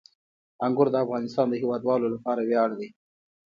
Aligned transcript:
انګور 0.65 0.87
د 0.91 0.95
افغانستان 1.05 1.45
د 1.49 1.53
هیوادوالو 1.61 2.07
لپاره 2.15 2.41
ویاړ 2.43 2.69
دی. 2.79 2.89